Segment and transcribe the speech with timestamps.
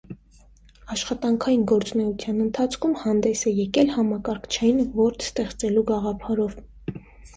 [0.93, 6.61] Աշխատանքային գործունեության ընթացքում հանդես է եկել համակարգչային որդ ստեղծելու գաղափարով։